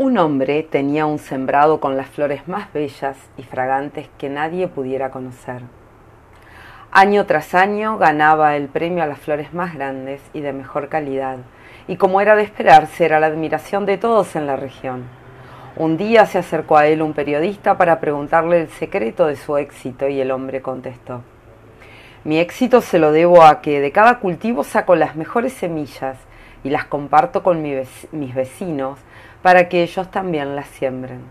[0.00, 5.10] Un hombre tenía un sembrado con las flores más bellas y fragantes que nadie pudiera
[5.10, 5.62] conocer.
[6.92, 11.38] Año tras año ganaba el premio a las flores más grandes y de mejor calidad,
[11.88, 15.02] y como era de esperarse, era la admiración de todos en la región.
[15.74, 20.06] Un día se acercó a él un periodista para preguntarle el secreto de su éxito
[20.06, 21.22] y el hombre contestó,
[22.22, 26.18] Mi éxito se lo debo a que de cada cultivo saco las mejores semillas
[26.62, 29.00] y las comparto con mis vecinos
[29.42, 31.22] para que ellos también las siembren.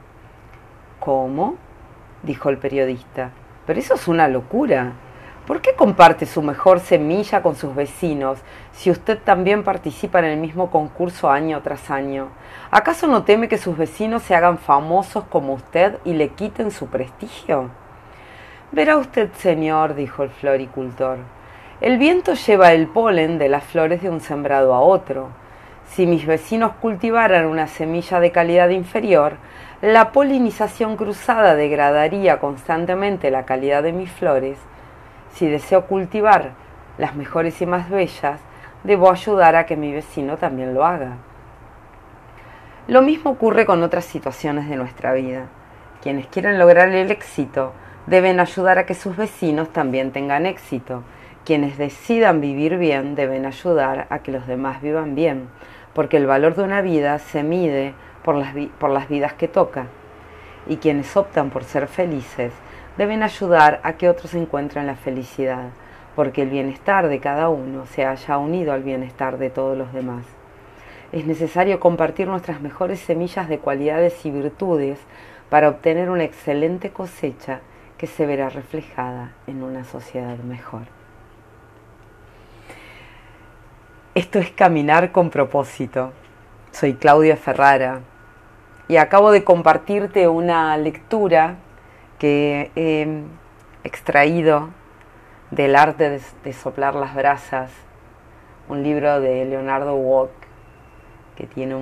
[1.00, 1.56] ¿Cómo?
[2.24, 3.32] dijo el periodista.
[3.66, 4.94] Pero eso es una locura.
[5.46, 8.40] ¿Por qué comparte su mejor semilla con sus vecinos
[8.74, 12.28] si usted también participa en el mismo concurso año tras año?
[12.70, 16.88] ¿Acaso no teme que sus vecinos se hagan famosos como usted y le quiten su
[16.88, 17.70] prestigio?
[18.74, 21.20] Verá usted, señor, dijo el floricultor,
[21.80, 25.30] el viento lleva el polen de las flores de un sembrado a otro.
[25.90, 29.38] Si mis vecinos cultivaran una semilla de calidad inferior,
[29.82, 34.60] la polinización cruzada degradaría constantemente la calidad de mis flores.
[35.34, 36.52] Si deseo cultivar
[36.98, 38.40] las mejores y más bellas,
[38.84, 41.18] debo ayudar a que mi vecino también lo haga.
[42.88, 45.48] Lo mismo ocurre con otras situaciones de nuestra vida.
[46.02, 47.74] Quienes quieren lograr el éxito
[48.06, 51.04] deben ayudar a que sus vecinos también tengan éxito.
[51.44, 55.50] Quienes decidan vivir bien deben ayudar a que los demás vivan bien
[55.98, 59.88] porque el valor de una vida se mide por las, por las vidas que toca,
[60.68, 62.54] y quienes optan por ser felices
[63.00, 65.70] deben ayudar a que otros encuentren la felicidad,
[66.16, 70.24] porque el bienestar de cada uno se haya unido al bienestar de todos los demás.
[71.12, 75.00] Es necesario compartir nuestras mejores semillas de cualidades y virtudes
[75.50, 77.62] para obtener una excelente cosecha
[77.98, 80.97] que se verá reflejada en una sociedad mejor.
[84.18, 86.12] Esto es Caminar con propósito.
[86.72, 88.02] Soy Claudia Ferrara
[88.88, 91.58] y acabo de compartirte una lectura
[92.18, 93.08] que he
[93.84, 94.70] extraído
[95.52, 97.70] del arte de, soplar las brasas,
[98.68, 100.32] un libro de Leonardo Walk
[101.36, 101.76] que tiene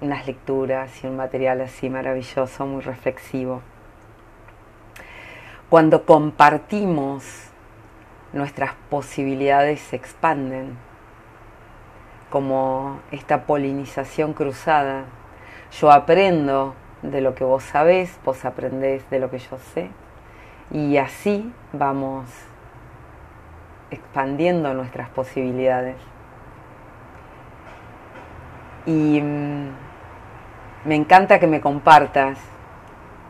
[0.00, 3.60] unas lecturas y un material así maravilloso, muy reflexivo.
[5.68, 7.50] Cuando compartimos,
[8.32, 10.85] nuestras posibilidades se expanden
[12.36, 15.04] como esta polinización cruzada.
[15.80, 19.88] Yo aprendo de lo que vos sabés, vos aprendés de lo que yo sé,
[20.70, 22.26] y así vamos
[23.90, 25.96] expandiendo nuestras posibilidades.
[28.84, 29.68] Y mm,
[30.84, 32.38] me encanta que me compartas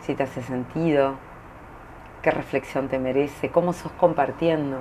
[0.00, 1.14] si te hace sentido,
[2.22, 4.78] qué reflexión te merece, cómo sos compartiendo,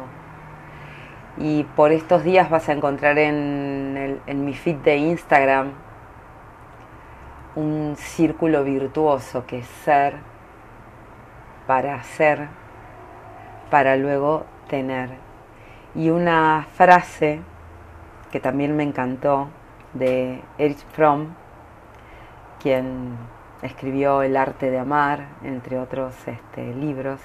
[1.38, 5.72] y por estos días vas a encontrar en, mi feed de Instagram
[7.56, 10.16] un círculo virtuoso que es ser
[11.68, 12.48] para hacer,
[13.70, 15.10] para luego tener.
[15.94, 17.42] Y una frase
[18.32, 19.48] que también me encantó
[19.94, 21.34] de Erich Fromm,
[22.62, 23.18] quien
[23.62, 27.22] escribió El arte de amar, entre otros este, libros,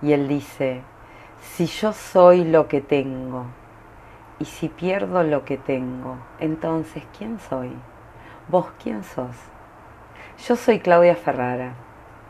[0.00, 0.82] y él dice,
[1.40, 3.46] si yo soy lo que tengo
[4.38, 7.72] y si pierdo lo que tengo, entonces ¿quién soy?
[8.48, 9.36] ¿Vos quién sos?
[10.46, 11.74] Yo soy Claudia Ferrara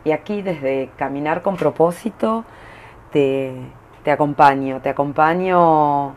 [0.04, 2.44] y aquí desde Caminar con propósito
[3.10, 3.54] te,
[4.06, 6.14] acompaño, te acompaño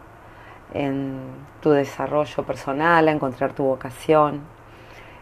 [0.74, 1.20] en
[1.62, 4.42] tu desarrollo personal, a encontrar tu vocación.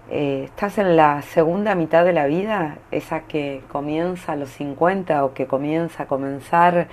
[0.09, 5.25] Eh, estás en la segunda mitad de la vida, esa que comienza a los 50
[5.25, 6.87] o que comienza a comenzar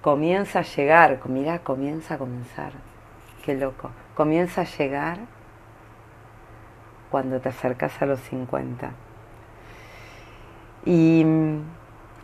[0.00, 2.72] comienza a llegar, mira, comienza a comenzar,
[3.44, 5.18] qué loco, comienza a llegar
[7.10, 8.92] cuando te acercas a los 50.
[10.86, 11.62] Y mm,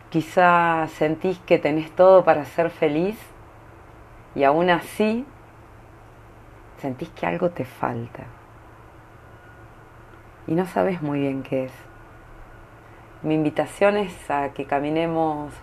[0.09, 3.17] quizá sentís que tenés todo para ser feliz
[4.33, 5.25] y aún así
[6.77, 8.23] sentís que algo te falta.
[10.47, 11.73] Y no sabes muy bien qué es.
[13.21, 15.53] Mi invitación es a que caminemos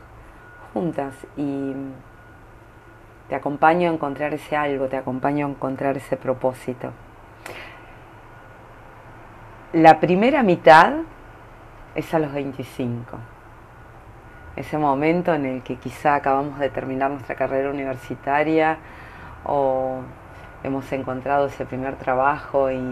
[1.37, 1.73] y
[3.29, 6.91] te acompaño a encontrar ese algo, te acompaño a encontrar ese propósito.
[9.73, 10.95] La primera mitad
[11.95, 13.19] es a los 25,
[14.57, 18.79] ese momento en el que quizá acabamos de terminar nuestra carrera universitaria
[19.45, 20.01] o
[20.65, 22.83] hemos encontrado ese primer trabajo y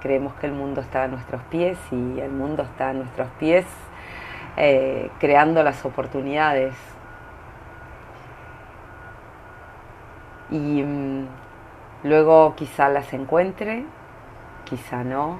[0.00, 3.66] creemos que el mundo está a nuestros pies y el mundo está a nuestros pies
[4.56, 6.74] eh, creando las oportunidades.
[10.50, 11.26] Y mm,
[12.04, 13.84] luego quizá las encuentre,
[14.64, 15.38] quizá no,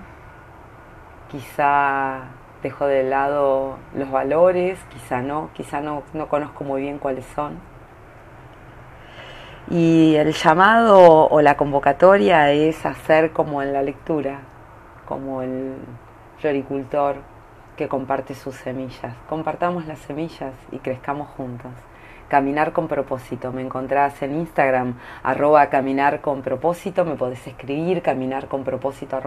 [1.31, 2.21] quizá
[2.63, 7.59] dejo de lado los valores, quizá no, quizá no, no conozco muy bien cuáles son.
[9.71, 14.41] Y el llamado o la convocatoria es hacer como en la lectura,
[15.07, 15.77] como el
[16.39, 17.32] floricultor
[17.77, 19.15] que comparte sus semillas.
[19.29, 21.73] Compartamos las semillas y crezcamos juntos.
[22.29, 23.53] Caminar con propósito.
[23.53, 27.05] Me encontrás en Instagram, arroba caminar con propósito.
[27.05, 29.21] Me podés escribir caminar con propósito.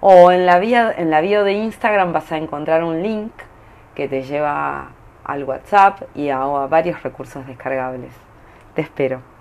[0.00, 3.32] O en la, vía, en la bio de Instagram vas a encontrar un link
[3.94, 4.90] que te lleva
[5.24, 8.12] al WhatsApp y a varios recursos descargables.
[8.74, 9.37] Te espero.